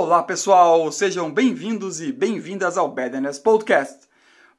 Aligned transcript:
Olá 0.00 0.22
pessoal, 0.22 0.92
sejam 0.92 1.28
bem-vindos 1.28 2.00
e 2.00 2.12
bem-vindas 2.12 2.78
ao 2.78 2.88
Badness 2.88 3.36
Podcast. 3.36 4.06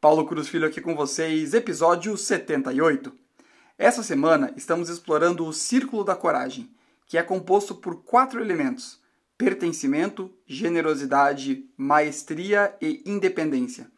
Paulo 0.01 0.25
Cruz 0.25 0.49
Filho 0.49 0.67
aqui 0.67 0.81
com 0.81 0.93
vocês, 0.93 1.53
episódio 1.53 2.17
78. 2.17 3.09
Essa 3.77 4.03
semana 4.03 4.51
estamos 4.57 4.89
explorando 4.89 5.45
o 5.45 5.53
Círculo 5.53 6.03
da 6.03 6.13
Coragem, 6.13 6.69
que 7.07 7.17
é 7.17 7.23
composto 7.23 7.73
por 7.73 8.03
quatro 8.03 8.41
elementos: 8.41 8.99
pertencimento, 9.37 10.29
generosidade, 10.45 11.65
maestria 11.77 12.75
e 12.81 13.01
independência. 13.05 13.89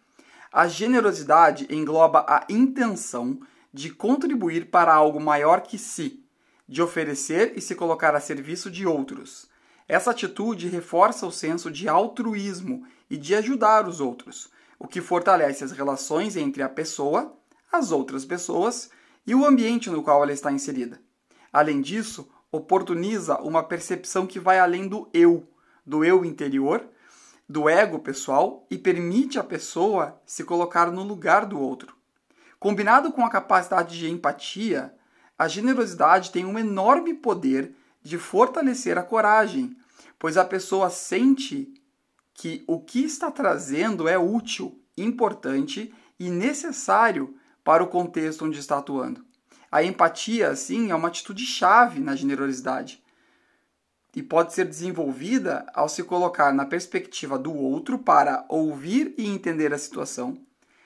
A 0.53 0.67
generosidade 0.67 1.65
engloba 1.71 2.23
a 2.29 2.45
intenção 2.49 3.39
de 3.73 3.89
contribuir 3.89 4.69
para 4.69 4.93
algo 4.93 5.19
maior 5.19 5.61
que 5.61 5.79
si, 5.79 6.23
de 6.69 6.83
oferecer 6.83 7.53
e 7.55 7.61
se 7.61 7.73
colocar 7.73 8.15
a 8.15 8.19
serviço 8.19 8.69
de 8.69 8.85
outros. 8.85 9.49
Essa 9.91 10.11
atitude 10.11 10.69
reforça 10.69 11.27
o 11.27 11.31
senso 11.33 11.69
de 11.69 11.89
altruísmo 11.89 12.87
e 13.09 13.17
de 13.17 13.35
ajudar 13.35 13.85
os 13.89 13.99
outros, 13.99 14.49
o 14.79 14.87
que 14.87 15.01
fortalece 15.01 15.65
as 15.65 15.73
relações 15.73 16.37
entre 16.37 16.63
a 16.63 16.69
pessoa, 16.69 17.35
as 17.69 17.91
outras 17.91 18.23
pessoas 18.23 18.89
e 19.27 19.35
o 19.35 19.45
ambiente 19.45 19.89
no 19.89 20.01
qual 20.01 20.23
ela 20.23 20.31
está 20.31 20.49
inserida. 20.49 21.01
Além 21.51 21.81
disso, 21.81 22.25
oportuniza 22.49 23.41
uma 23.41 23.63
percepção 23.63 24.25
que 24.25 24.39
vai 24.39 24.59
além 24.59 24.87
do 24.87 25.09
eu, 25.13 25.45
do 25.85 26.05
eu 26.05 26.23
interior, 26.23 26.87
do 27.49 27.67
ego 27.67 27.99
pessoal 27.99 28.65
e 28.71 28.77
permite 28.77 29.37
à 29.37 29.43
pessoa 29.43 30.21
se 30.25 30.45
colocar 30.45 30.89
no 30.89 31.03
lugar 31.03 31.45
do 31.45 31.59
outro. 31.59 31.93
Combinado 32.57 33.11
com 33.11 33.25
a 33.25 33.29
capacidade 33.29 33.99
de 33.99 34.09
empatia, 34.09 34.95
a 35.37 35.49
generosidade 35.49 36.31
tem 36.31 36.45
um 36.45 36.57
enorme 36.57 37.13
poder 37.13 37.75
de 38.01 38.17
fortalecer 38.17 38.97
a 38.97 39.03
coragem, 39.03 39.75
pois 40.21 40.37
a 40.37 40.45
pessoa 40.45 40.91
sente 40.91 41.73
que 42.35 42.63
o 42.67 42.79
que 42.79 43.03
está 43.03 43.31
trazendo 43.31 44.07
é 44.07 44.19
útil, 44.19 44.79
importante 44.95 45.91
e 46.19 46.29
necessário 46.29 47.35
para 47.63 47.83
o 47.83 47.87
contexto 47.87 48.45
onde 48.45 48.59
está 48.59 48.77
atuando. 48.77 49.25
A 49.71 49.83
empatia, 49.83 50.49
assim, 50.49 50.91
é 50.91 50.95
uma 50.95 51.07
atitude 51.07 51.43
chave 51.43 51.99
na 51.99 52.15
generosidade 52.15 53.03
e 54.15 54.21
pode 54.21 54.53
ser 54.53 54.65
desenvolvida 54.65 55.65
ao 55.73 55.89
se 55.89 56.03
colocar 56.03 56.53
na 56.53 56.67
perspectiva 56.67 57.39
do 57.39 57.55
outro 57.55 57.97
para 57.97 58.45
ouvir 58.47 59.15
e 59.17 59.25
entender 59.27 59.73
a 59.73 59.79
situação, 59.79 60.37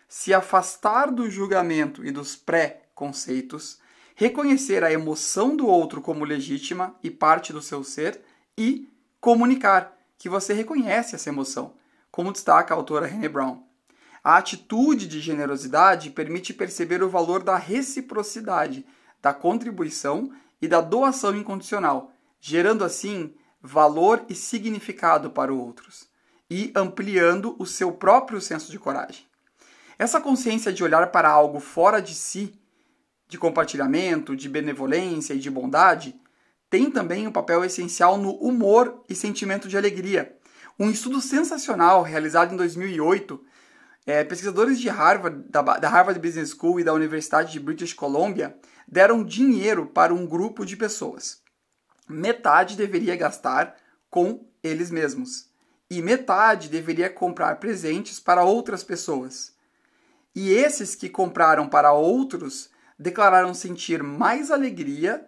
se 0.08 0.34
afastar 0.34 1.12
do 1.12 1.30
julgamento 1.30 2.06
e 2.06 2.12
dos 2.12 2.38
pré-conceitos, 2.38 3.80
reconhecer 4.16 4.82
a 4.82 4.94
emoção 4.94 5.58
do 5.58 5.68
outro 5.68 6.02
como 6.02 6.24
legítima 6.24 6.96
e 7.04 7.12
parte 7.12 7.52
do 7.52 7.62
seu 7.62 7.84
ser 7.84 8.22
e 8.58 8.95
comunicar 9.26 9.98
que 10.20 10.30
você 10.30 10.54
reconhece 10.54 11.16
essa 11.16 11.30
emoção, 11.30 11.74
como 12.12 12.32
destaca 12.32 12.76
a 12.76 12.78
autora 12.78 13.08
René 13.08 13.28
Brown. 13.28 13.64
A 14.24 14.38
atitude 14.38 15.08
de 15.08 15.20
generosidade 15.20 16.12
permite 16.12 16.54
perceber 16.54 17.02
o 17.02 17.10
valor 17.10 17.42
da 17.42 17.58
reciprocidade, 17.58 18.86
da 19.20 19.34
contribuição 19.34 20.32
e 20.62 20.68
da 20.68 20.80
doação 20.80 21.36
incondicional 21.36 22.12
gerando 22.40 22.84
assim 22.84 23.34
valor 23.60 24.24
e 24.30 24.36
significado 24.36 25.32
para 25.32 25.52
outros 25.52 26.08
e 26.48 26.72
ampliando 26.76 27.56
o 27.58 27.66
seu 27.66 27.92
próprio 27.92 28.40
senso 28.40 28.70
de 28.70 28.78
coragem. 28.78 29.26
Essa 29.98 30.22
consciência 30.22 30.72
de 30.72 30.84
olhar 30.84 31.08
para 31.08 31.28
algo 31.28 31.60
fora 31.60 32.00
de 32.00 32.14
si, 32.14 32.54
de 33.28 33.40
compartilhamento, 33.40 34.36
de 34.36 34.48
benevolência 34.48 35.34
e 35.34 35.40
de 35.40 35.50
bondade, 35.50 36.16
tem 36.70 36.90
também 36.92 37.28
um 37.28 37.32
papel 37.32 37.64
essencial 37.64 38.18
no 38.18 38.32
humor 38.36 39.04
e 39.10 39.16
sentimento 39.16 39.68
de 39.68 39.78
alegria. 39.78 40.36
Um 40.80 40.90
estudo 40.90 41.22
sensacional 41.22 42.02
realizado 42.02 42.54
em 42.54 42.58
2008, 42.58 43.42
é, 44.06 44.24
pesquisadores 44.24 44.80
de 44.80 44.90
Harvard, 44.90 45.44
da, 45.50 45.62
da 45.62 45.90
Harvard 45.90 46.20
Business 46.20 46.52
School 46.52 46.80
e 46.80 46.84
da 46.84 46.94
Universidade 46.94 47.52
de 47.52 47.60
British 47.60 47.94
Columbia 47.94 48.56
deram 48.88 49.24
dinheiro 49.24 49.88
para 49.88 50.14
um 50.14 50.28
grupo 50.28 50.66
de 50.66 50.76
pessoas 50.76 51.44
metade 52.08 52.78
deveria 52.78 53.16
gastar 53.16 53.76
com 54.10 54.48
eles 54.64 54.92
mesmos 54.92 55.50
e 55.90 56.02
metade 56.02 56.70
deveria 56.70 57.10
comprar 57.10 57.60
presentes 57.60 58.20
para 58.20 58.44
outras 58.44 58.84
pessoas. 58.84 59.54
E 60.34 60.52
esses 60.52 60.96
que 60.96 61.10
compraram 61.10 61.68
para 61.68 61.94
outros 61.94 62.70
declararam 62.98 63.54
sentir 63.54 64.02
mais 64.02 64.52
alegria 64.52 65.26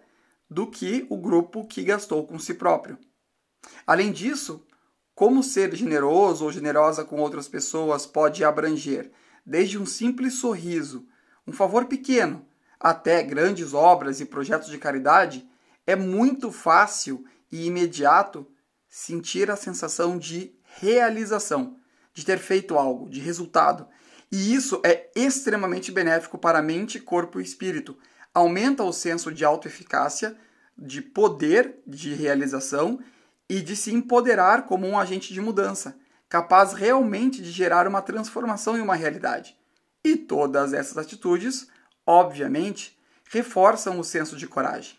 do 0.50 0.68
que 0.68 1.06
o 1.10 1.18
grupo 1.18 1.66
que 1.66 1.84
gastou 1.84 2.26
com 2.26 2.40
si 2.40 2.54
próprio. 2.54 2.98
Além 3.86 4.12
disso, 4.12 4.66
como 5.14 5.44
ser 5.44 5.76
generoso 5.76 6.46
ou 6.46 6.52
generosa 6.52 7.04
com 7.04 7.20
outras 7.20 7.48
pessoas 7.48 8.06
pode 8.06 8.44
abranger 8.44 9.12
desde 9.46 9.78
um 9.78 9.86
simples 9.86 10.36
sorriso, 10.36 11.08
um 11.46 11.52
favor 11.52 11.86
pequeno, 11.86 12.46
até 12.80 13.24
grandes 13.24 13.74
obras 13.74 14.20
e 14.20 14.26
projetos 14.26 14.70
de 14.70 14.78
caridade, 14.78 15.48
é 15.86 15.96
muito 15.96 16.52
fácil 16.52 17.26
e 17.52 17.66
imediato 17.66 18.46
sentir 18.88 19.50
a 19.50 19.56
sensação 19.56 20.18
de 20.18 20.54
realização, 20.80 21.78
de 22.14 22.26
ter 22.26 22.38
feito 22.38 22.78
algo, 22.78 23.10
de 23.10 23.20
resultado. 23.20 23.88
E 24.32 24.54
isso 24.54 24.82
é 24.84 25.10
extremamente 25.16 25.92
benéfico 25.92 26.38
para 26.38 26.62
mente, 26.62 27.00
corpo 27.00 27.40
e 27.40 27.44
espírito. 27.44 27.98
Aumenta 28.34 28.84
o 28.84 28.94
senso 28.94 29.32
de 29.32 29.44
autoeficácia, 29.44 30.38
de 30.78 31.02
poder 31.02 31.76
de 31.86 32.14
realização 32.14 33.00
e 33.50 33.62
de 33.62 33.76
se 33.76 33.94
empoderar 33.94 34.66
como 34.66 34.88
um 34.88 34.98
agente 34.98 35.34
de 35.34 35.42
mudança, 35.42 35.98
capaz 36.30 36.74
realmente 36.74 37.42
de 37.42 37.52
gerar 37.52 37.88
uma 37.88 38.02
transformação 38.02 38.78
em 38.78 38.82
uma 38.82 38.96
realidade. 38.96 39.58
E 40.04 40.16
todas 40.16 40.74
essas 40.74 40.98
atitudes, 40.98 41.68
obviamente, 42.06 42.98
reforçam 43.30 44.00
o 44.00 44.04
senso 44.04 44.36
de 44.36 44.48
coragem 44.48 44.98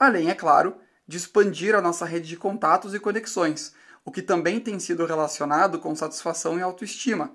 além, 0.00 0.30
é 0.30 0.34
claro, 0.34 0.76
de 1.06 1.18
expandir 1.18 1.74
a 1.74 1.82
nossa 1.82 2.06
rede 2.06 2.26
de 2.26 2.36
contatos 2.36 2.94
e 2.94 2.98
conexões, 2.98 3.74
o 4.02 4.10
que 4.10 4.22
também 4.22 4.58
tem 4.58 4.80
sido 4.80 5.04
relacionado 5.04 5.78
com 5.78 5.94
satisfação 5.94 6.58
e 6.58 6.62
autoestima, 6.62 7.30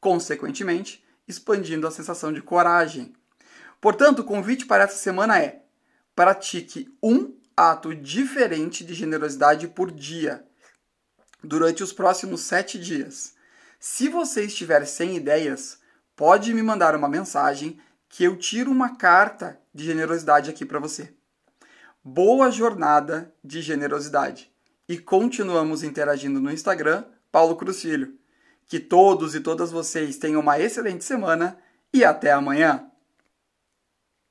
consequentemente, 0.00 1.04
expandindo 1.26 1.84
a 1.84 1.90
sensação 1.90 2.32
de 2.32 2.40
coragem. 2.40 3.12
Portanto, 3.80 4.20
o 4.20 4.24
convite 4.24 4.66
para 4.66 4.84
essa 4.84 4.96
semana 4.96 5.38
é: 5.38 5.62
pratique 6.14 6.88
um 7.02 7.34
ato 7.56 7.94
diferente 7.94 8.84
de 8.84 8.94
generosidade 8.94 9.68
por 9.68 9.90
dia, 9.90 10.44
durante 11.42 11.82
os 11.82 11.92
próximos 11.92 12.42
sete 12.42 12.78
dias. 12.78 13.34
Se 13.78 14.08
você 14.08 14.44
estiver 14.44 14.86
sem 14.86 15.16
ideias, 15.16 15.78
pode 16.14 16.52
me 16.52 16.62
mandar 16.62 16.94
uma 16.94 17.08
mensagem 17.08 17.78
que 18.08 18.24
eu 18.24 18.36
tiro 18.36 18.70
uma 18.70 18.96
carta 18.96 19.60
de 19.74 19.84
generosidade 19.84 20.50
aqui 20.50 20.64
para 20.64 20.78
você 20.78 21.16
boa 22.08 22.52
jornada 22.52 23.34
de 23.42 23.60
generosidade. 23.60 24.48
E 24.88 24.96
continuamos 24.96 25.82
interagindo 25.82 26.40
no 26.40 26.52
Instagram, 26.52 27.04
Paulo 27.32 27.56
Cruz 27.56 27.82
Filho. 27.82 28.14
Que 28.68 28.78
todos 28.78 29.34
e 29.34 29.40
todas 29.40 29.72
vocês 29.72 30.16
tenham 30.16 30.40
uma 30.40 30.56
excelente 30.56 31.04
semana 31.04 31.58
e 31.92 32.04
até 32.04 32.30
amanhã! 32.30 32.88